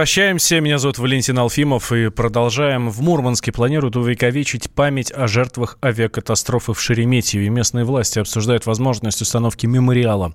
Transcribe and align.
возвращаемся. 0.00 0.60
Меня 0.60 0.78
зовут 0.78 0.96
Валентин 0.96 1.38
Алфимов. 1.38 1.92
И 1.92 2.08
продолжаем. 2.08 2.88
В 2.88 3.02
Мурманске 3.02 3.52
планируют 3.52 3.96
увековечить 3.96 4.70
память 4.70 5.12
о 5.12 5.28
жертвах 5.28 5.76
авиакатастрофы 5.84 6.72
в 6.72 6.80
Шереметьеве. 6.80 7.50
Местные 7.50 7.84
власти 7.84 8.18
обсуждают 8.18 8.64
возможность 8.64 9.20
установки 9.20 9.66
мемориала. 9.66 10.32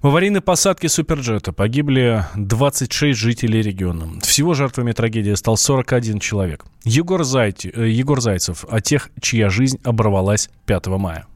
В 0.00 0.06
аварийной 0.06 0.40
посадке 0.40 0.88
Суперджета 0.88 1.52
погибли 1.52 2.24
26 2.36 3.18
жителей 3.18 3.60
региона. 3.60 4.18
Всего 4.22 4.54
жертвами 4.54 4.92
трагедии 4.92 5.34
стал 5.34 5.58
41 5.58 6.18
человек. 6.18 6.64
Егор, 6.84 7.22
Зайти, 7.22 7.70
э, 7.74 7.90
Егор 7.90 8.18
Зайцев 8.18 8.64
о 8.70 8.80
тех, 8.80 9.10
чья 9.20 9.50
жизнь 9.50 9.78
оборвалась 9.84 10.48
5 10.64 10.86
мая. 10.96 11.26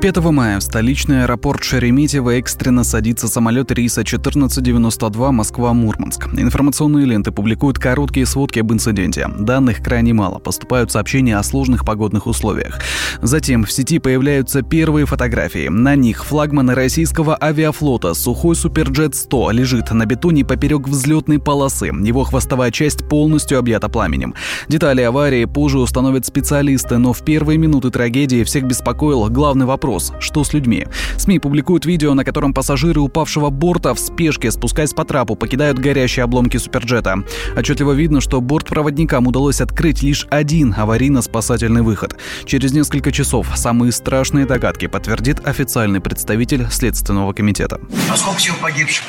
5 0.00 0.16
мая 0.30 0.58
в 0.58 0.62
столичный 0.62 1.24
аэропорт 1.24 1.62
Шереметьево 1.62 2.38
экстренно 2.38 2.84
садится 2.84 3.28
самолет 3.28 3.70
рейса 3.70 4.00
1492 4.00 5.30
Москва-Мурманск. 5.30 6.26
Информационные 6.38 7.04
ленты 7.04 7.32
публикуют 7.32 7.78
короткие 7.78 8.24
сводки 8.24 8.60
об 8.60 8.72
инциденте. 8.72 9.28
Данных 9.28 9.82
крайне 9.82 10.14
мало, 10.14 10.38
поступают 10.38 10.90
сообщения 10.90 11.36
о 11.36 11.42
сложных 11.42 11.84
погодных 11.84 12.26
условиях. 12.26 12.80
Затем 13.20 13.64
в 13.64 13.72
сети 13.72 13.98
появляются 13.98 14.62
первые 14.62 15.04
фотографии. 15.04 15.68
На 15.68 15.96
них 15.96 16.24
флагман 16.24 16.70
российского 16.70 17.36
авиафлота 17.38 18.14
Сухой 18.14 18.56
Суперджет-100 18.56 19.52
лежит 19.52 19.90
на 19.90 20.06
бетоне 20.06 20.46
поперек 20.46 20.88
взлетной 20.88 21.40
полосы. 21.40 21.88
Его 21.88 22.24
хвостовая 22.24 22.70
часть 22.70 23.06
полностью 23.06 23.58
объята 23.58 23.90
пламенем. 23.90 24.34
Детали 24.66 25.02
аварии 25.02 25.44
позже 25.44 25.78
установят 25.78 26.24
специалисты, 26.24 26.96
но 26.96 27.12
в 27.12 27.22
первые 27.22 27.58
минуты 27.58 27.90
трагедии 27.90 28.44
всех 28.44 28.64
беспокоил 28.64 29.28
главный 29.28 29.66
вопрос 29.66 29.89
вопрос, 29.90 30.12
что 30.20 30.44
с 30.44 30.52
людьми? 30.52 30.86
СМИ 31.16 31.40
публикуют 31.40 31.84
видео, 31.84 32.14
на 32.14 32.24
котором 32.24 32.54
пассажиры 32.54 33.00
упавшего 33.00 33.50
борта 33.50 33.92
в 33.92 33.98
спешке, 33.98 34.50
спускаясь 34.50 34.92
по 34.92 35.04
трапу, 35.04 35.34
покидают 35.34 35.78
горящие 35.78 36.24
обломки 36.24 36.58
суперджета. 36.58 37.24
Отчетливо 37.56 37.92
видно, 37.92 38.20
что 38.20 38.40
бортпроводникам 38.40 39.26
удалось 39.26 39.60
открыть 39.60 40.02
лишь 40.02 40.26
один 40.30 40.74
аварийно-спасательный 40.76 41.82
выход. 41.82 42.16
Через 42.44 42.72
несколько 42.72 43.10
часов 43.10 43.48
самые 43.56 43.90
страшные 43.90 44.46
догадки 44.46 44.86
подтвердит 44.86 45.44
официальный 45.44 46.00
представитель 46.00 46.68
Следственного 46.70 47.32
комитета. 47.32 47.80
А 48.10 48.16
сколько 48.16 48.38
всего 48.38 48.56
погибших? 48.62 49.04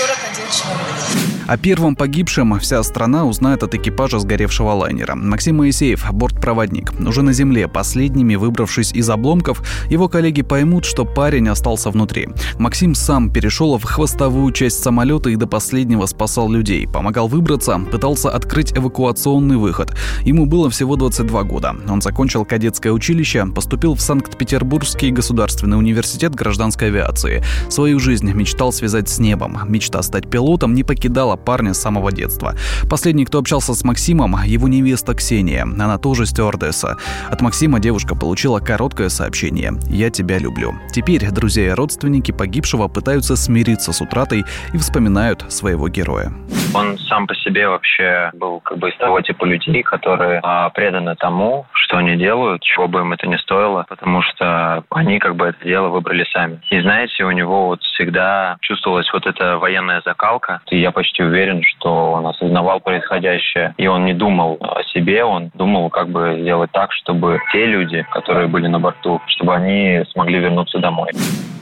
41 0.00 0.50
человек. 0.50 1.30
О 1.50 1.56
первом 1.56 1.96
погибшем 1.96 2.56
вся 2.60 2.80
страна 2.84 3.24
узнает 3.24 3.64
от 3.64 3.74
экипажа 3.74 4.20
сгоревшего 4.20 4.70
лайнера. 4.70 5.16
Максим 5.16 5.56
Моисеев, 5.56 6.06
бортпроводник. 6.12 6.92
Уже 7.00 7.22
на 7.22 7.32
земле, 7.32 7.66
последними 7.66 8.36
выбравшись 8.36 8.92
из 8.92 9.10
обломков, 9.10 9.60
его 9.90 10.08
коллеги 10.08 10.42
поймут, 10.42 10.84
что 10.84 11.04
парень 11.04 11.48
остался 11.48 11.90
внутри. 11.90 12.28
Максим 12.58 12.94
сам 12.94 13.32
перешел 13.32 13.76
в 13.78 13.82
хвостовую 13.82 14.52
часть 14.52 14.80
самолета 14.80 15.30
и 15.30 15.34
до 15.34 15.48
последнего 15.48 16.06
спасал 16.06 16.48
людей. 16.48 16.86
Помогал 16.86 17.26
выбраться, 17.26 17.80
пытался 17.90 18.30
открыть 18.30 18.72
эвакуационный 18.78 19.56
выход. 19.56 19.92
Ему 20.22 20.46
было 20.46 20.70
всего 20.70 20.94
22 20.94 21.42
года. 21.42 21.74
Он 21.88 22.00
закончил 22.00 22.44
кадетское 22.44 22.92
училище, 22.92 23.44
поступил 23.46 23.96
в 23.96 24.00
Санкт-Петербургский 24.00 25.10
государственный 25.10 25.78
университет 25.78 26.32
гражданской 26.32 26.88
авиации. 26.88 27.42
Свою 27.68 27.98
жизнь 27.98 28.30
мечтал 28.32 28.72
связать 28.72 29.08
с 29.08 29.18
небом. 29.18 29.58
Мечта 29.90 30.02
стать 30.02 30.30
пилотом 30.30 30.72
не 30.72 30.84
покидала 30.84 31.34
парня 31.34 31.74
с 31.74 31.80
самого 31.80 32.12
детства. 32.12 32.54
Последний, 32.88 33.24
кто 33.24 33.40
общался 33.40 33.74
с 33.74 33.82
Максимом, 33.82 34.36
его 34.44 34.68
невеста 34.68 35.14
Ксения. 35.14 35.64
Она 35.64 35.98
тоже 35.98 36.26
стюардесса. 36.26 36.96
От 37.28 37.40
Максима 37.40 37.80
девушка 37.80 38.14
получила 38.14 38.60
короткое 38.60 39.08
сообщение 39.08 39.72
«Я 39.88 40.10
тебя 40.10 40.38
люблю». 40.38 40.74
Теперь 40.94 41.28
друзья 41.32 41.66
и 41.66 41.70
родственники 41.70 42.30
погибшего 42.30 42.86
пытаются 42.86 43.34
смириться 43.34 43.92
с 43.92 44.00
утратой 44.00 44.44
и 44.72 44.78
вспоминают 44.78 45.44
своего 45.48 45.88
героя. 45.88 46.32
Он 46.72 46.98
сам 46.98 47.26
по 47.26 47.34
себе 47.34 47.68
вообще 47.68 48.30
был 48.32 48.60
как 48.60 48.78
бы 48.78 48.90
из 48.90 48.96
того 48.96 49.20
типа 49.20 49.44
людей, 49.44 49.82
которые 49.82 50.40
а, 50.42 50.70
преданы 50.70 51.16
тому, 51.16 51.66
что 51.72 51.96
они 51.96 52.16
делают, 52.16 52.62
чего 52.62 52.86
бы 52.86 53.00
им 53.00 53.12
это 53.12 53.26
ни 53.26 53.36
стоило, 53.36 53.84
потому 53.88 54.22
что 54.22 54.84
они 54.90 55.18
как 55.18 55.34
бы 55.34 55.46
это 55.46 55.64
дело 55.64 55.88
выбрали 55.88 56.24
сами. 56.32 56.60
И 56.70 56.80
знаете, 56.80 57.24
у 57.24 57.30
него 57.32 57.66
вот 57.66 57.82
всегда 57.82 58.56
чувствовалась 58.60 59.12
вот 59.12 59.26
эта 59.26 59.58
военная 59.58 60.00
закалка, 60.04 60.60
и 60.70 60.78
я 60.78 60.92
почти 60.92 61.24
уверен, 61.24 61.62
что 61.64 62.12
он 62.12 62.26
осознавал 62.26 62.80
происходящее, 62.80 63.74
и 63.76 63.88
он 63.88 64.04
не 64.04 64.14
думал 64.14 64.58
о 64.60 64.84
себе, 64.84 65.24
он 65.24 65.50
думал, 65.54 65.90
как 65.90 66.08
бы 66.08 66.38
сделать 66.40 66.70
так, 66.70 66.92
чтобы 66.92 67.40
те 67.52 67.66
люди, 67.66 68.06
которые 68.12 68.46
были 68.46 68.68
на 68.68 68.78
борту, 68.78 69.20
чтобы 69.26 69.56
они 69.56 70.04
смогли 70.12 70.38
вернуться 70.38 70.78
домой. 70.78 71.10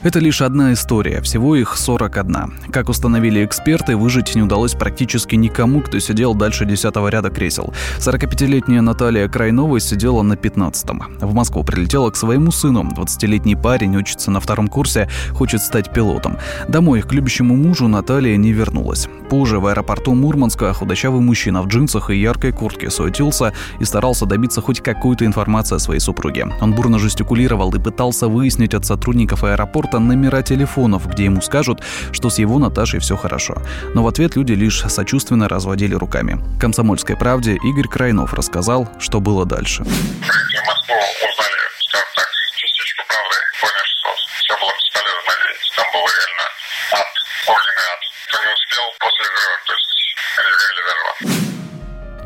Это 0.01 0.19
лишь 0.19 0.41
одна 0.41 0.71
история, 0.71 1.21
всего 1.21 1.55
их 1.55 1.75
41. 1.75 2.71
Как 2.71 2.87
установили 2.87 3.43
эксперты, 3.43 3.97
выжить 3.97 4.33
не 4.35 4.43
удалось 4.43 4.73
практически 4.73 4.98
никому, 5.35 5.81
кто 5.81 5.99
сидел 5.99 6.33
дальше 6.33 6.65
десятого 6.65 7.07
ряда 7.09 7.29
кресел. 7.29 7.73
45-летняя 7.99 8.81
Наталья 8.81 9.27
Крайнова 9.27 9.79
сидела 9.79 10.21
на 10.21 10.33
15-м. 10.33 11.17
В 11.19 11.33
Москву 11.33 11.63
прилетела 11.63 12.09
к 12.09 12.15
своему 12.15 12.51
сыну. 12.51 12.83
20-летний 12.83 13.55
парень 13.55 13.95
учится 13.95 14.31
на 14.31 14.39
втором 14.39 14.67
курсе, 14.67 15.09
хочет 15.31 15.61
стать 15.61 15.93
пилотом. 15.93 16.37
Домой 16.67 17.01
к 17.01 17.11
любящему 17.13 17.55
мужу 17.55 17.87
Наталья 17.87 18.37
не 18.37 18.51
вернулась. 18.51 19.07
Позже 19.29 19.59
в 19.59 19.67
аэропорту 19.67 20.15
Мурманска 20.15 20.73
худощавый 20.73 21.21
мужчина 21.21 21.61
в 21.61 21.67
джинсах 21.67 22.09
и 22.09 22.17
яркой 22.17 22.51
куртке 22.51 22.89
суетился 22.89 23.53
и 23.79 23.85
старался 23.85 24.25
добиться 24.25 24.59
хоть 24.61 24.81
какой-то 24.81 25.25
информации 25.25 25.75
о 25.75 25.79
своей 25.79 25.99
супруге. 25.99 26.47
Он 26.61 26.73
бурно 26.73 26.97
жестикулировал 26.97 27.71
и 27.75 27.79
пытался 27.79 28.27
выяснить 28.27 28.73
от 28.73 28.85
сотрудников 28.85 29.43
аэропорта 29.43 29.99
номера 29.99 30.41
телефонов, 30.41 31.07
где 31.07 31.25
ему 31.25 31.41
скажут, 31.41 31.83
что 32.11 32.29
с 32.29 32.39
его 32.39 32.57
Наташей 32.57 32.99
все 32.99 33.15
хорошо. 33.15 33.57
Но 33.93 34.03
в 34.03 34.07
ответ 34.07 34.35
люди 34.35 34.53
лишь 34.53 34.83
сочувственно 34.89 35.47
разводили 35.47 35.95
руками. 35.95 36.39
«Комсомольской 36.59 37.15
правде» 37.17 37.55
Игорь 37.63 37.87
Крайнов 37.87 38.33
рассказал, 38.33 38.87
что 38.99 39.19
было 39.19 39.45
дальше. 39.45 39.83
Там 45.75 45.87
было 45.93 46.07
реально 46.07 46.45
ад, 46.93 47.07
огненный 47.47 47.87
ад. 47.93 48.01
Кто 48.27 48.37
не 48.43 48.51
успел, 48.53 48.85
после 48.99 49.23
взрыва, 49.25 49.57
то 49.67 49.73
есть. 49.73 49.88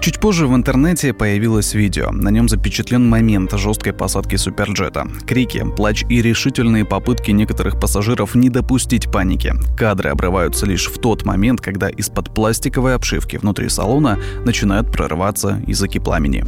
Чуть 0.03 0.19
позже 0.19 0.47
в 0.47 0.53
интернете 0.53 1.13
появилось 1.13 1.73
видео. 1.73 2.11
На 2.11 2.27
нем 2.27 2.49
запечатлен 2.49 3.07
момент 3.07 3.53
жесткой 3.53 3.93
посадки 3.93 4.35
суперджета. 4.35 5.07
Крики, 5.25 5.65
плач 5.77 6.03
и 6.09 6.21
решительные 6.21 6.83
попытки 6.83 7.31
некоторых 7.31 7.79
пассажиров 7.79 8.35
не 8.35 8.49
допустить 8.49 9.09
паники. 9.09 9.53
Кадры 9.77 10.09
обрываются 10.09 10.65
лишь 10.65 10.89
в 10.89 10.97
тот 10.97 11.23
момент, 11.23 11.61
когда 11.61 11.87
из-под 11.87 12.33
пластиковой 12.33 12.95
обшивки 12.95 13.37
внутри 13.37 13.69
салона 13.69 14.19
начинают 14.43 14.91
прорываться 14.91 15.63
языки 15.67 15.99
пламени. 15.99 16.43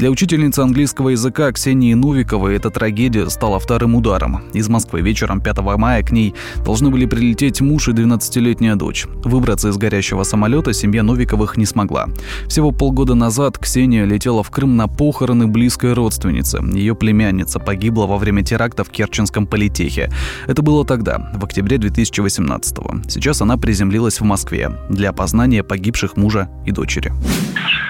Для 0.00 0.10
учительницы 0.10 0.60
английского 0.60 1.10
языка 1.10 1.52
Ксении 1.52 1.92
Новиковой 1.92 2.56
эта 2.56 2.70
трагедия 2.70 3.28
стала 3.28 3.58
вторым 3.58 3.94
ударом. 3.94 4.42
Из 4.54 4.66
Москвы 4.66 5.02
вечером 5.02 5.42
5 5.42 5.58
мая 5.76 6.02
к 6.02 6.10
ней 6.10 6.34
должны 6.64 6.88
были 6.88 7.04
прилететь 7.04 7.60
муж 7.60 7.88
и 7.88 7.90
12-летняя 7.90 8.76
дочь. 8.76 9.04
Выбраться 9.24 9.68
из 9.68 9.76
горящего 9.76 10.22
самолета 10.22 10.72
семья 10.72 11.02
Новиковых 11.02 11.58
не 11.58 11.66
смогла. 11.66 12.06
Всего 12.48 12.72
полгода 12.72 13.14
назад 13.14 13.58
Ксения 13.58 14.06
летела 14.06 14.42
в 14.42 14.50
Крым 14.50 14.74
на 14.74 14.88
похороны 14.88 15.46
близкой 15.48 15.92
родственницы. 15.92 16.62
Ее 16.72 16.94
племянница 16.94 17.60
погибла 17.60 18.06
во 18.06 18.16
время 18.16 18.42
теракта 18.42 18.84
в 18.84 18.88
Керченском 18.88 19.46
политехе. 19.46 20.10
Это 20.46 20.62
было 20.62 20.86
тогда, 20.86 21.30
в 21.34 21.44
октябре 21.44 21.76
2018 21.76 22.78
-го. 22.78 23.06
Сейчас 23.06 23.42
она 23.42 23.58
приземлилась 23.58 24.18
в 24.18 24.24
Москве 24.24 24.70
для 24.88 25.10
опознания 25.10 25.62
погибших 25.62 26.16
мужа 26.16 26.48
и 26.64 26.72
дочери. 26.72 27.12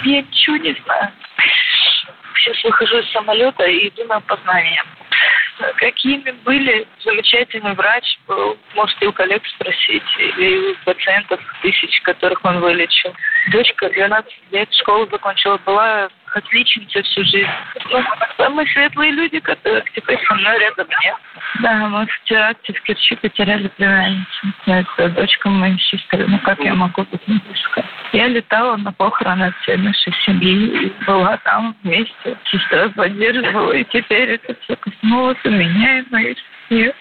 Я 0.05 0.25
чудесно 0.45 1.13
сейчас 2.37 2.63
выхожу 2.65 2.99
из 2.99 3.11
самолета 3.13 3.65
и 3.65 3.89
иду 3.89 4.05
на 4.05 4.17
опознание. 4.17 4.83
Какими 5.77 6.31
были 6.31 6.87
замечательный 7.05 7.75
врач, 7.75 8.19
можете 8.75 9.07
у 9.07 9.13
коллег 9.13 9.47
спросить, 9.47 10.03
или 10.19 10.73
у 10.73 10.75
пациентов 10.85 11.41
тысяч, 11.61 12.01
которых 12.01 12.43
он 12.45 12.61
вылечил. 12.61 13.15
Дочка 13.53 13.91
12 13.91 14.33
лет, 14.53 14.73
школу 14.73 15.07
закончила, 15.11 15.59
была 15.59 16.09
отличница 16.37 17.03
всю 17.03 17.25
жизнь. 17.25 17.49
Ну, 17.91 18.05
самые 18.37 18.67
светлые 18.69 19.13
люди, 19.13 19.41
которых 19.41 19.85
теперь 19.93 20.19
со 20.27 20.35
мной 20.35 20.59
рядом 20.59 20.87
нет. 21.03 21.17
Да, 21.61 21.89
мы 21.89 22.07
в 22.07 22.23
теракте 22.25 22.73
в 22.73 22.83
Керчи 22.83 23.17
потеряли 23.17 23.69
племянницу. 23.69 24.47
Это 24.67 25.09
дочка 25.11 25.49
моей 25.49 25.79
сестры. 25.79 26.27
Ну, 26.27 26.39
как 26.41 26.61
я 26.61 26.75
могу 26.75 27.05
тут 27.05 27.27
не 27.27 27.41
искать? 27.53 27.85
Я 28.13 28.29
летала 28.29 28.77
на 28.77 28.93
похороны 28.93 29.53
всей 29.63 29.77
нашей 29.77 30.13
семьи. 30.25 30.87
И 30.87 31.05
была 31.05 31.37
там 31.39 31.75
вместе. 31.83 32.37
Сестра 32.45 32.89
поддерживала. 32.91 33.73
И 33.73 33.85
теперь 33.85 34.31
это 34.31 34.55
все 34.63 34.77
коснулось 34.77 35.39
и 35.45 35.49
меня, 35.49 35.99
и 35.99 36.05
моей 36.11 36.37
семьи. 36.69 36.95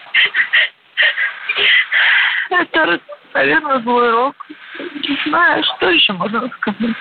Это, 2.50 3.00
наверное, 3.34 3.78
был 3.78 3.96
урок. 3.96 4.34
Не 4.78 5.18
знаю, 5.26 5.62
что 5.64 5.90
еще 5.90 6.12
можно 6.12 6.48
сказать. 6.48 6.96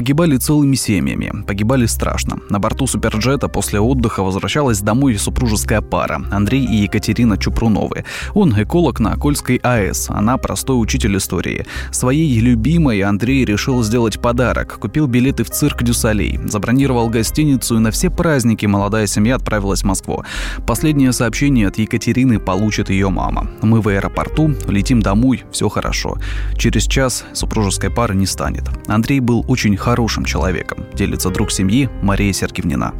Погибали 0.00 0.38
целыми 0.38 0.76
семьями, 0.76 1.44
погибали 1.46 1.84
страшно. 1.84 2.38
На 2.48 2.58
борту 2.58 2.86
суперджета 2.86 3.48
после 3.48 3.80
отдыха 3.80 4.22
возвращалась 4.22 4.80
домой 4.80 5.18
супружеская 5.18 5.82
пара 5.82 6.22
Андрей 6.30 6.64
и 6.64 6.76
Екатерина 6.76 7.36
Чупруновы. 7.36 8.06
Он 8.32 8.54
эколог 8.56 8.98
на 8.98 9.14
Кольской 9.18 9.56
АЭС, 9.56 10.08
она 10.08 10.38
простой 10.38 10.80
учитель 10.80 11.18
истории. 11.18 11.66
Своей 11.90 12.40
любимой 12.40 13.02
Андрей 13.02 13.44
решил 13.44 13.82
сделать 13.82 14.18
подарок. 14.22 14.78
Купил 14.80 15.06
билеты 15.06 15.44
в 15.44 15.50
цирк 15.50 15.82
Дюсалей, 15.82 16.40
забронировал 16.46 17.10
гостиницу 17.10 17.76
и 17.76 17.80
на 17.80 17.90
все 17.90 18.08
праздники 18.08 18.64
молодая 18.64 19.06
семья 19.06 19.36
отправилась 19.36 19.82
в 19.82 19.86
Москву. 19.86 20.24
Последнее 20.66 21.12
сообщение 21.12 21.68
от 21.68 21.76
Екатерины 21.76 22.38
получит 22.38 22.88
ее 22.88 23.10
мама. 23.10 23.50
Мы 23.60 23.82
в 23.82 23.88
аэропорту, 23.88 24.54
летим 24.66 25.02
домой, 25.02 25.44
все 25.52 25.68
хорошо. 25.68 26.16
Через 26.56 26.86
час 26.86 27.26
супружеской 27.34 27.90
пары 27.90 28.14
не 28.14 28.24
станет. 28.24 28.64
Андрей 28.86 29.20
был 29.20 29.44
очень 29.46 29.76
хорошим 29.76 29.89
человеком, 30.24 30.86
делится 30.94 31.30
друг 31.30 31.50
семьи 31.50 31.88
Мария 32.02 32.32
Сергеевнина. 32.32 32.92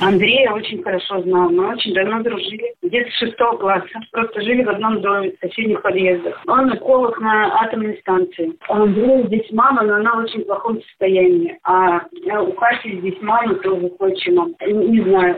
Андрея 0.00 0.52
очень 0.52 0.82
хорошо 0.82 1.20
знал. 1.22 1.50
Мы 1.50 1.74
очень 1.74 1.92
давно 1.92 2.22
дружили. 2.22 2.74
Где-то 2.82 3.10
с 3.10 3.18
шестого 3.18 3.58
класса. 3.58 3.86
Просто 4.12 4.40
жили 4.40 4.64
в 4.64 4.70
одном 4.70 5.02
доме, 5.02 5.32
в 5.32 5.46
соседних 5.46 5.82
подъездах. 5.82 6.40
Он 6.46 6.74
эколог 6.74 7.20
на 7.20 7.60
атомной 7.60 7.98
станции. 7.98 8.52
У 8.68 8.72
Андрея 8.72 9.26
здесь 9.26 9.50
мама, 9.52 9.82
но 9.82 9.96
она 9.96 10.14
в 10.14 10.24
очень 10.24 10.44
плохом 10.44 10.80
состоянии. 10.82 11.58
А 11.64 12.00
у 12.40 12.52
Кати 12.52 12.98
здесь 13.00 13.18
мама 13.20 13.54
тоже 13.56 13.90
отчима. 13.98 14.48
Не 14.66 15.02
знаю, 15.02 15.36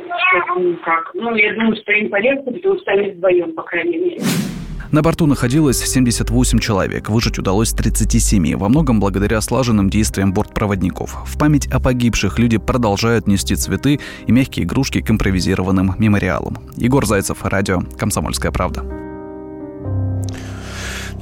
как. 0.84 1.10
Ну, 1.14 1.34
я 1.34 1.54
думаю, 1.54 1.74
что 1.76 1.92
им 1.92 2.08
полегче, 2.10 2.52
потому 2.52 2.78
что 2.78 2.90
они 2.92 3.10
вдвоем, 3.10 3.52
по 3.54 3.62
крайней 3.62 3.98
мере. 3.98 4.18
На 4.92 5.00
борту 5.00 5.26
находилось 5.26 5.78
78 5.78 6.58
человек, 6.58 7.08
выжить 7.08 7.38
удалось 7.38 7.72
37, 7.72 8.56
во 8.56 8.68
многом 8.68 9.00
благодаря 9.00 9.40
слаженным 9.40 9.88
действиям 9.88 10.34
бортпроводников. 10.34 11.16
В 11.26 11.38
память 11.38 11.66
о 11.68 11.80
погибших 11.80 12.38
люди 12.38 12.58
продолжают 12.58 13.26
нести 13.26 13.56
цветы 13.56 14.00
и 14.26 14.32
мягкие 14.32 14.66
игрушки 14.66 15.00
к 15.00 15.10
импровизированным 15.10 15.94
мемориалам. 15.96 16.58
Егор 16.76 17.06
Зайцев, 17.06 17.38
радио 17.42 17.80
«Комсомольская 17.98 18.52
правда». 18.52 19.11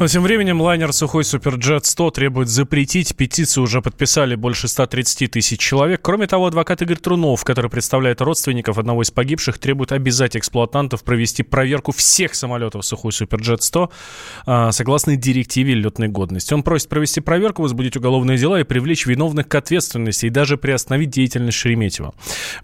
Но 0.01 0.09
тем 0.09 0.23
временем 0.23 0.63
лайнер 0.63 0.95
«Сухой 0.95 1.25
Суперджет 1.25 1.85
100» 1.85 2.13
требует 2.13 2.49
запретить. 2.49 3.15
Петицию 3.15 3.65
уже 3.65 3.83
подписали 3.83 4.35
больше 4.35 4.67
130 4.67 5.31
тысяч 5.31 5.61
человек. 5.61 6.01
Кроме 6.01 6.27
того, 6.27 6.47
адвокат 6.47 6.81
Игорь 6.81 6.97
Трунов, 6.97 7.45
который 7.45 7.71
представляет 7.71 8.23
родственников 8.23 8.79
одного 8.79 9.03
из 9.03 9.11
погибших, 9.11 9.59
требует 9.59 9.93
обязать 9.93 10.39
эксплуатантов 10.39 11.05
провести 11.05 11.43
проверку 11.43 11.93
всех 11.93 12.35
самолетов 12.35 12.87
«Сухой 12.87 13.13
Суперджет 13.13 13.61
100» 13.61 13.91
а, 14.47 14.73
согласно 14.73 15.17
директиве 15.17 15.75
летной 15.75 16.09
годности. 16.09 16.55
Он 16.55 16.63
просит 16.63 16.89
провести 16.89 17.21
проверку, 17.21 17.61
возбудить 17.61 17.99
уголовные 17.99 18.39
дела 18.39 18.59
и 18.59 18.65
привлечь 18.65 19.05
виновных 19.05 19.49
к 19.49 19.55
ответственности 19.55 20.25
и 20.25 20.31
даже 20.31 20.57
приостановить 20.57 21.11
деятельность 21.11 21.59
Шереметьева. 21.59 22.15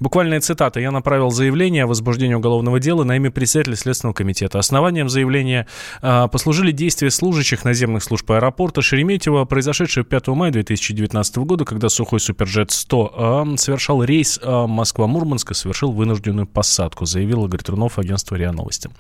Буквальная 0.00 0.40
цитата. 0.40 0.80
«Я 0.80 0.90
направил 0.90 1.30
заявление 1.30 1.84
о 1.84 1.86
возбуждении 1.86 2.32
уголовного 2.34 2.80
дела 2.80 3.04
на 3.04 3.16
имя 3.16 3.30
председателя 3.30 3.76
Следственного 3.76 4.14
комитета. 4.14 4.58
Основанием 4.58 5.10
заявления 5.10 5.66
а, 6.00 6.28
послужили 6.28 6.72
действия 6.72 7.10
служащих 7.26 7.64
наземных 7.64 8.04
служб 8.04 8.30
аэропорта 8.30 8.82
Шереметьево, 8.82 9.44
произошедшее 9.46 10.04
5 10.04 10.28
мая 10.28 10.52
2019 10.52 11.38
года, 11.38 11.64
когда 11.64 11.88
сухой 11.88 12.20
Суперджет-100 12.20 13.54
э, 13.54 13.56
совершал 13.56 14.04
рейс 14.04 14.38
э, 14.40 14.66
Москва-Мурманск 14.68 15.52
совершил 15.56 15.90
вынужденную 15.90 16.46
посадку, 16.46 17.04
заявил 17.04 17.46
Игорь 17.46 17.62
Трунов 17.62 17.98
агентству 17.98 18.36
РИА 18.36 18.52
Новости. 18.52 18.90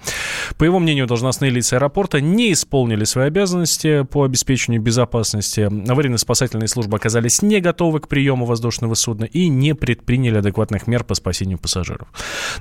По 0.58 0.64
его 0.64 0.80
мнению, 0.80 1.06
должностные 1.06 1.52
лица 1.52 1.76
аэропорта 1.76 2.20
не 2.20 2.52
исполнили 2.52 3.04
свои 3.04 3.28
обязанности 3.28 4.02
по 4.02 4.24
обеспечению 4.24 4.82
безопасности. 4.82 5.60
Аварийно-спасательные 5.60 6.66
службы 6.66 6.96
оказались 6.96 7.42
не 7.42 7.60
готовы 7.60 8.00
к 8.00 8.08
приему 8.08 8.44
воздушного 8.44 8.94
судна 8.94 9.26
и 9.26 9.46
не 9.46 9.76
предприняли 9.76 10.38
адекватных 10.38 10.88
мер 10.88 11.04
по 11.04 11.14
спасению 11.14 11.58
пассажиров. 11.58 12.08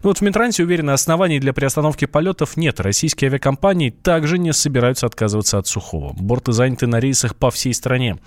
Но 0.03 0.09
вот 0.09 0.19
в 0.19 0.21
Минтрансе 0.21 0.61
уверены, 0.61 0.91
оснований 0.91 1.39
для 1.39 1.53
приостановки 1.53 2.05
полетов 2.05 2.55
нет. 2.55 2.79
Российские 2.79 3.29
авиакомпании 3.29 3.89
также 3.89 4.37
не 4.37 4.53
собираются 4.53 5.07
отказываться 5.07 5.54
от 5.57 5.67
Сухого. 5.67 6.13
Борты 6.13 6.51
заняты 6.51 6.87
на 6.87 6.99
рейсах 6.99 7.35
по 7.35 7.51
всей 7.51 7.73
стране. 7.73 8.17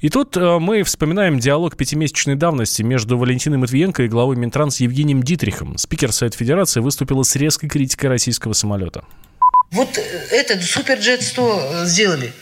И 0.00 0.08
тут 0.08 0.36
э, 0.36 0.58
мы 0.58 0.82
вспоминаем 0.82 1.38
диалог 1.38 1.76
пятимесячной 1.76 2.34
давности 2.34 2.82
между 2.82 3.18
Валентиной 3.18 3.58
Матвиенко 3.58 4.04
и 4.04 4.08
главой 4.08 4.36
Минтранс 4.36 4.80
Евгением 4.80 5.22
Дитрихом. 5.22 5.78
Спикер 5.78 6.12
Совет 6.12 6.34
Федерации 6.34 6.80
выступила 6.80 7.22
с 7.22 7.36
резкой 7.36 7.68
критикой 7.68 8.10
российского 8.10 8.52
самолета. 8.52 9.04
Вот 9.70 9.98
этот 10.30 10.62
Суперджет 10.62 11.22
100 11.22 11.60
э, 11.82 11.86
сделали. 11.86 12.32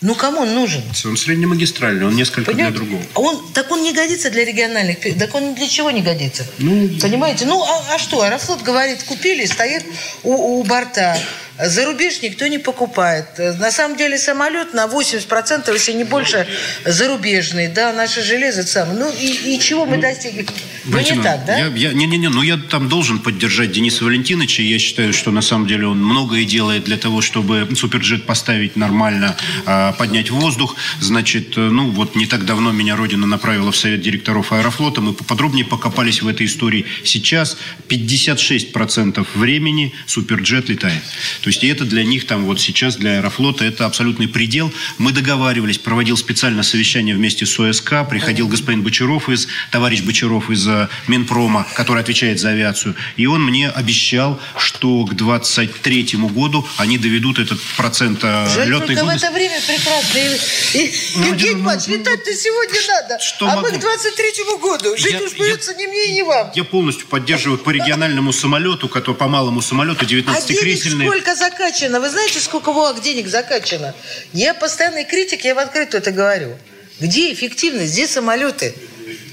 Ну, 0.00 0.14
кому 0.14 0.40
он 0.40 0.54
нужен? 0.54 0.82
Он 1.04 1.16
среднемагистральный, 1.16 2.06
он 2.06 2.16
несколько 2.16 2.52
Понимаете? 2.52 2.78
для 2.78 2.86
другого. 2.86 3.02
Он, 3.14 3.52
так 3.52 3.70
он 3.70 3.82
не 3.82 3.92
годится 3.92 4.30
для 4.30 4.44
региональных, 4.46 4.98
так 5.18 5.34
он 5.34 5.54
для 5.54 5.68
чего 5.68 5.90
не 5.90 6.00
годится? 6.00 6.46
Ну, 6.58 6.88
Понимаете? 7.00 7.44
Ну, 7.44 7.62
а, 7.62 7.94
а 7.94 7.98
что? 7.98 8.22
Аэрофлот 8.22 8.62
говорит, 8.62 9.02
купили, 9.02 9.44
стоит 9.44 9.84
у, 10.22 10.60
у 10.60 10.62
борта. 10.64 11.18
За 11.62 11.84
рубеж 11.84 12.22
никто 12.22 12.46
не 12.46 12.56
покупает. 12.56 13.26
На 13.36 13.70
самом 13.70 13.98
деле 13.98 14.16
самолет 14.16 14.72
на 14.72 14.86
80%, 14.86 15.70
если 15.70 15.92
не 15.92 16.04
больше, 16.04 16.46
зарубежный. 16.86 17.68
Да, 17.68 17.92
наше 17.92 18.22
железо 18.22 18.62
самое. 18.62 18.98
Ну 18.98 19.12
и, 19.12 19.54
и 19.54 19.58
чего 19.58 19.84
мы 19.84 19.98
достигли? 19.98 20.46
Ну 20.84 20.98
не 20.98 21.22
так, 21.22 21.44
да? 21.44 21.58
Я, 21.58 21.92
не, 21.92 22.06
не, 22.06 22.18
не, 22.18 22.28
ну 22.28 22.42
я 22.42 22.56
там 22.56 22.88
должен 22.88 23.18
поддержать 23.18 23.72
Дениса 23.72 24.04
Валентиновича. 24.04 24.62
Я 24.62 24.78
считаю, 24.78 25.12
что 25.12 25.30
на 25.30 25.42
самом 25.42 25.66
деле 25.66 25.86
он 25.86 26.02
многое 26.02 26.44
делает 26.44 26.84
для 26.84 26.96
того, 26.96 27.20
чтобы 27.20 27.68
суперджет 27.74 28.26
поставить 28.26 28.76
нормально, 28.76 29.36
а, 29.66 29.92
поднять 29.92 30.30
в 30.30 30.34
воздух. 30.34 30.76
Значит, 31.00 31.56
э, 31.56 31.68
ну 31.68 31.90
вот 31.90 32.16
не 32.16 32.26
так 32.26 32.44
давно 32.44 32.72
меня 32.72 32.96
Родина 32.96 33.26
направила 33.26 33.72
в 33.72 33.76
Совет 33.76 34.00
директоров 34.00 34.52
Аэрофлота. 34.52 35.00
Мы 35.00 35.12
поподробнее 35.12 35.64
покопались 35.64 36.22
в 36.22 36.28
этой 36.28 36.46
истории. 36.46 36.86
Сейчас 37.04 37.56
56% 37.88 39.26
времени 39.34 39.92
суперджет 40.06 40.68
летает. 40.68 41.02
То 41.42 41.48
есть 41.48 41.62
и 41.64 41.66
это 41.66 41.84
для 41.84 42.04
них 42.04 42.26
там 42.26 42.44
вот 42.44 42.60
сейчас, 42.60 42.96
для 42.96 43.18
Аэрофлота, 43.18 43.64
это 43.64 43.86
абсолютный 43.86 44.28
предел. 44.28 44.72
Мы 44.98 45.12
договаривались, 45.12 45.78
проводил 45.78 46.16
специальное 46.16 46.62
совещание 46.62 47.14
вместе 47.14 47.46
с 47.46 47.58
ОСК, 47.58 48.08
приходил 48.08 48.48
господин 48.48 48.82
Бочаров 48.82 49.28
из, 49.28 49.48
товарищ 49.70 50.02
Бочаров 50.02 50.50
из 50.50 50.66
Минпрома, 51.08 51.66
который 51.74 52.02
отвечает 52.02 52.40
за 52.40 52.50
авиацию, 52.50 52.94
и 53.16 53.26
он 53.26 53.44
мне 53.44 53.68
обещал, 53.68 54.40
что 54.56 55.04
к 55.04 55.14
23 55.14 56.16
году 56.32 56.66
они 56.76 56.98
доведут 56.98 57.38
этот 57.38 57.60
процент 57.76 58.20
э, 58.22 58.48
Жаль, 58.54 58.68
летной 58.68 58.88
только 58.88 59.00
годности. 59.02 59.26
в 59.26 59.28
это 59.28 59.34
время 59.34 59.60
прекрасно. 59.66 60.18
И, 60.18 60.84
и, 60.84 60.92
ну, 61.16 61.26
Евгений 61.26 61.54
ну, 61.54 61.64
Иванович, 61.64 61.86
ну, 61.88 61.96
летать-то 61.96 62.34
сегодня 62.34 62.80
надо. 62.88 63.18
Что 63.20 63.46
а 63.46 63.56
могу? 63.56 63.68
мы 63.68 63.78
к 63.78 63.80
23 63.80 64.26
году. 64.60 64.96
Жить 64.96 65.12
я, 65.12 65.22
успеется 65.22 65.72
я, 65.72 65.76
ни 65.78 65.86
мне, 65.86 66.08
ни 66.12 66.22
вам. 66.22 66.50
Я 66.54 66.64
полностью 66.64 67.06
поддерживаю 67.06 67.58
по 67.58 67.70
региональному 67.70 68.32
самолету, 68.32 68.88
который 68.88 69.16
по 69.16 69.28
малому 69.28 69.60
самолету, 69.62 70.04
19-кресельный. 70.04 71.06
А 71.06 71.08
сколько 71.08 71.34
закачано. 71.34 72.00
Вы 72.00 72.10
знаете, 72.10 72.40
сколько 72.40 72.72
ВОАК 72.72 73.00
денег 73.02 73.28
закачано? 73.28 73.94
Я 74.32 74.54
постоянный 74.54 75.04
критик, 75.04 75.44
я 75.44 75.54
в 75.54 75.58
открытую 75.58 76.00
это 76.00 76.12
говорю. 76.12 76.56
Где 77.00 77.32
эффективность, 77.32 77.92
где 77.92 78.06
самолеты? 78.06 78.74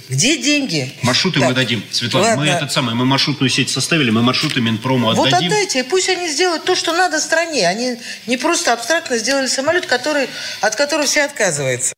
Где 0.09 0.37
деньги? 0.37 0.93
Маршруты 1.03 1.39
так. 1.39 1.49
мы 1.49 1.55
дадим, 1.55 1.83
Светлана. 1.91 2.27
Ладно. 2.27 2.43
Мы 2.43 2.49
этот 2.49 2.71
самый, 2.71 2.95
мы 2.95 3.05
маршрутную 3.05 3.49
сеть 3.49 3.69
составили, 3.69 4.09
мы 4.09 4.21
маршруты 4.21 4.61
Минпрому 4.61 5.09
отдадим. 5.09 5.31
Вот 5.31 5.43
отдайте, 5.43 5.83
пусть 5.83 6.09
они 6.09 6.29
сделают 6.29 6.63
то, 6.63 6.75
что 6.75 6.93
надо 6.93 7.19
стране. 7.19 7.67
Они 7.67 7.97
не 8.25 8.37
просто 8.37 8.73
абстрактно 8.73 9.17
сделали 9.17 9.47
самолет, 9.47 9.85
который, 9.85 10.27
от 10.61 10.75
которого 10.75 11.05
все 11.05 11.23
отказываются. 11.23 11.93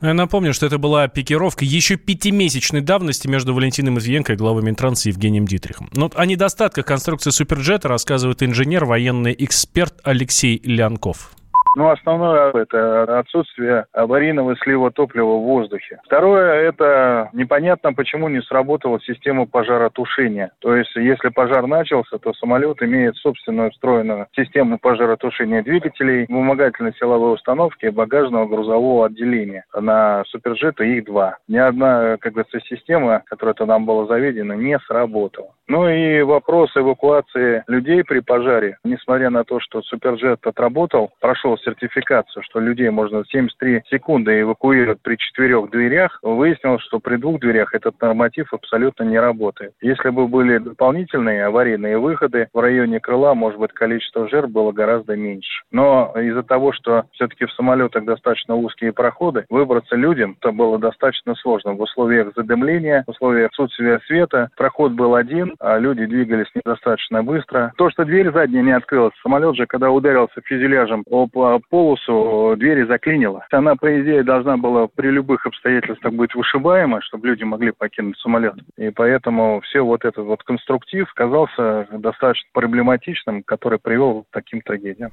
Ну, 0.00 0.08
я 0.08 0.14
напомню, 0.14 0.52
что 0.52 0.66
это 0.66 0.76
была 0.76 1.08
пикировка 1.08 1.64
еще 1.64 1.96
пятимесячной 1.96 2.82
давности 2.82 3.26
между 3.26 3.54
Валентиной 3.54 3.92
Матвиенко 3.92 4.34
и 4.34 4.36
главой 4.36 4.62
Минтранса 4.62 5.08
Евгением 5.08 5.46
Дитрихом. 5.46 5.88
Но 5.94 6.10
о 6.14 6.26
недостатках 6.26 6.84
конструкции 6.84 7.30
Суперджета 7.30 7.88
рассказывает 7.88 8.42
инженер, 8.42 8.84
военный 8.84 9.34
эксперт 9.38 9.94
Алексей 10.02 10.60
Лянков. 10.64 11.30
Ну, 11.76 11.90
основное– 11.90 12.50
это 12.54 13.18
отсутствие 13.18 13.86
аварийного 13.92 14.56
слива 14.56 14.90
топлива 14.90 15.36
в 15.36 15.42
воздухе. 15.42 16.00
Второе– 16.04 16.52
это 16.68 17.30
непонятно, 17.32 17.92
почему 17.92 18.28
не 18.28 18.40
сработала 18.42 19.00
система 19.00 19.46
пожаротушения. 19.46 20.52
То 20.60 20.76
есть, 20.76 20.94
если 20.94 21.28
пожар 21.30 21.66
начался, 21.66 22.18
то 22.18 22.32
самолет 22.34 22.82
имеет 22.82 23.16
собственную 23.16 23.70
встроенную 23.72 24.28
систему 24.36 24.78
пожаротушения 24.78 25.62
двигателей, 25.62 26.26
вымогательной 26.28 26.94
силовой 26.98 27.34
установки 27.34 27.86
и 27.86 27.90
багажного 27.90 28.46
грузового 28.46 29.06
отделения. 29.06 29.64
На 29.74 30.24
Суперджете 30.28 30.86
их 30.86 31.04
два. 31.04 31.38
Ни 31.48 31.56
одна, 31.56 32.16
как 32.18 32.34
говорится, 32.34 32.60
система, 32.60 33.22
которая 33.26 33.54
то 33.54 33.66
нам 33.66 33.84
была 33.84 34.06
заведена, 34.06 34.52
не 34.52 34.78
сработала. 34.80 35.50
Ну 35.66 35.88
и 35.88 36.22
вопрос 36.22 36.76
эвакуации 36.76 37.64
людей 37.66 38.04
при 38.04 38.20
пожаре, 38.20 38.76
несмотря 38.84 39.30
на 39.30 39.44
то, 39.44 39.60
что 39.60 39.82
Суперджет 39.82 40.46
отработал, 40.46 41.10
прошел 41.20 41.56
сертификацию, 41.64 42.42
что 42.42 42.60
людей 42.60 42.90
можно 42.90 43.24
73 43.28 43.82
секунды 43.90 44.40
эвакуировать 44.40 45.00
при 45.02 45.16
четырех 45.16 45.70
дверях, 45.70 46.18
выяснилось, 46.22 46.82
что 46.82 47.00
при 47.00 47.16
двух 47.16 47.40
дверях 47.40 47.74
этот 47.74 48.00
норматив 48.00 48.52
абсолютно 48.52 49.04
не 49.04 49.18
работает. 49.18 49.72
Если 49.80 50.10
бы 50.10 50.28
были 50.28 50.58
дополнительные 50.58 51.46
аварийные 51.46 51.98
выходы 51.98 52.48
в 52.52 52.58
районе 52.58 53.00
крыла, 53.00 53.34
может 53.34 53.58
быть, 53.58 53.72
количество 53.72 54.28
жертв 54.28 54.52
было 54.52 54.72
гораздо 54.72 55.16
меньше. 55.16 55.64
Но 55.70 56.12
из-за 56.16 56.42
того, 56.42 56.72
что 56.72 57.04
все-таки 57.12 57.46
в 57.46 57.52
самолетах 57.52 58.04
достаточно 58.04 58.54
узкие 58.54 58.92
проходы, 58.92 59.44
выбраться 59.48 59.96
людям 59.96 60.36
это 60.40 60.52
было 60.52 60.78
достаточно 60.78 61.34
сложно 61.36 61.72
в 61.72 61.80
условиях 61.80 62.32
задымления, 62.36 63.04
в 63.06 63.10
условиях 63.10 63.50
отсутствия 63.50 64.00
света. 64.06 64.50
Проход 64.56 64.92
был 64.92 65.14
один, 65.14 65.54
а 65.60 65.78
люди 65.78 66.06
двигались 66.06 66.50
недостаточно 66.54 67.22
быстро. 67.22 67.72
То, 67.76 67.90
что 67.90 68.04
дверь 68.04 68.30
задняя 68.32 68.62
не 68.62 68.72
открылась, 68.72 69.14
самолет 69.22 69.56
же, 69.56 69.66
когда 69.66 69.90
ударился 69.90 70.40
фюзеляжем 70.44 71.04
об 71.10 71.36
полосу, 71.58 72.54
двери 72.56 72.84
заклинило. 72.86 73.46
Она, 73.50 73.76
по 73.76 74.00
идее, 74.00 74.22
должна 74.22 74.56
была 74.56 74.86
при 74.86 75.08
любых 75.08 75.46
обстоятельствах 75.46 76.12
быть 76.14 76.34
вышибаема, 76.34 77.00
чтобы 77.02 77.28
люди 77.28 77.44
могли 77.44 77.72
покинуть 77.72 78.18
самолет. 78.18 78.54
И 78.76 78.90
поэтому 78.90 79.60
все 79.62 79.80
вот 79.80 80.04
этот 80.04 80.24
вот 80.24 80.42
конструктив 80.42 81.12
казался 81.14 81.86
достаточно 81.92 82.48
проблематичным, 82.52 83.42
который 83.42 83.78
привел 83.78 84.22
к 84.22 84.26
таким 84.32 84.60
трагедиям. 84.60 85.10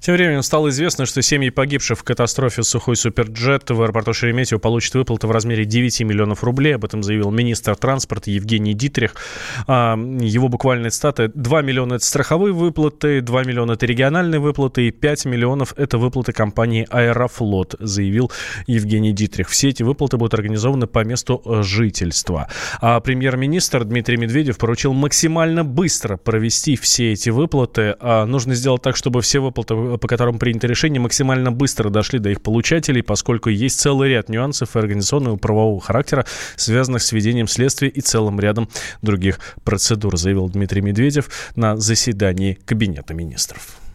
Тем 0.00 0.14
временем 0.14 0.42
стало 0.42 0.68
известно, 0.68 1.06
что 1.06 1.22
семьи 1.22 1.50
погибших 1.50 1.98
в 1.98 2.04
катастрофе 2.04 2.62
сухой 2.62 2.96
суперджет 2.96 3.70
в 3.70 3.82
аэропорту 3.82 4.12
Шереметьево 4.12 4.58
получат 4.58 4.94
выплаты 4.94 5.26
в 5.26 5.30
размере 5.30 5.64
9 5.64 6.00
миллионов 6.02 6.44
рублей. 6.44 6.74
Об 6.74 6.84
этом 6.84 7.02
заявил 7.02 7.30
министр 7.30 7.76
транспорта 7.76 8.30
Евгений 8.30 8.74
Дитрих. 8.74 9.14
А, 9.66 9.96
его 9.96 10.48
буквальная 10.48 10.90
цитата 10.90 11.30
2 11.34 11.62
миллиона 11.62 11.94
это 11.94 12.04
страховые 12.04 12.52
выплаты, 12.52 13.20
2 13.20 13.44
миллиона 13.44 13.72
это 13.72 13.86
региональные 13.86 14.40
выплаты 14.40 14.88
и 14.88 14.90
5 14.90 15.26
миллионов 15.26 15.77
это 15.78 15.98
выплаты 15.98 16.32
компании 16.32 16.86
Аэрофлот, 16.90 17.76
заявил 17.78 18.30
Евгений 18.66 19.12
Дитрих. 19.12 19.48
Все 19.48 19.68
эти 19.68 19.82
выплаты 19.82 20.16
будут 20.16 20.34
организованы 20.34 20.86
по 20.86 21.04
месту 21.04 21.42
жительства. 21.62 22.48
А 22.80 23.00
премьер-министр 23.00 23.84
Дмитрий 23.84 24.16
Медведев 24.16 24.58
поручил 24.58 24.92
максимально 24.92 25.64
быстро 25.64 26.16
провести 26.16 26.76
все 26.76 27.12
эти 27.12 27.30
выплаты. 27.30 27.96
А 28.00 28.26
нужно 28.26 28.54
сделать 28.54 28.82
так, 28.82 28.96
чтобы 28.96 29.22
все 29.22 29.40
выплаты, 29.40 29.74
по 29.98 30.08
которым 30.08 30.38
принято 30.38 30.66
решение, 30.66 31.00
максимально 31.00 31.52
быстро 31.52 31.90
дошли 31.90 32.18
до 32.18 32.30
их 32.30 32.42
получателей, 32.42 33.02
поскольку 33.02 33.48
есть 33.48 33.80
целый 33.80 34.10
ряд 34.10 34.28
нюансов 34.28 34.76
и 34.76 34.78
организационного 34.78 35.36
и 35.36 35.38
правового 35.38 35.80
характера, 35.80 36.26
связанных 36.56 37.02
с 37.02 37.12
ведением 37.12 37.48
следствия 37.48 37.88
и 37.88 38.00
целым 38.00 38.40
рядом 38.40 38.68
других 39.02 39.40
процедур, 39.64 40.16
заявил 40.16 40.48
Дмитрий 40.48 40.80
Медведев 40.80 41.30
на 41.54 41.76
заседании 41.76 42.58
Кабинета 42.64 43.14
министров. 43.14 43.87